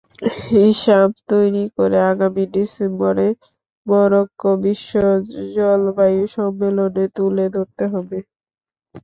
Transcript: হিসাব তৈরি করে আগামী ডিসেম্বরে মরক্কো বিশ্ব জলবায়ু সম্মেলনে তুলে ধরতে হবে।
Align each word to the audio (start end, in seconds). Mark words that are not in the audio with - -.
হিসাব 0.51 1.09
তৈরি 1.29 1.65
করে 1.75 1.97
আগামী 2.11 2.43
ডিসেম্বরে 2.53 3.27
মরক্কো 3.87 4.51
বিশ্ব 4.63 4.91
জলবায়ু 5.55 6.23
সম্মেলনে 6.35 7.05
তুলে 7.17 7.45
ধরতে 7.55 7.83
হবে। 7.93 8.17